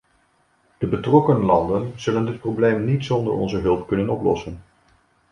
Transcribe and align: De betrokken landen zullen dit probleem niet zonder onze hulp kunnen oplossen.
De 0.77 0.87
betrokken 0.87 1.39
landen 1.41 1.93
zullen 1.99 2.25
dit 2.25 2.39
probleem 2.39 2.85
niet 2.85 3.05
zonder 3.05 3.33
onze 3.33 3.57
hulp 3.57 3.87
kunnen 3.87 4.09
oplossen. 4.09 4.61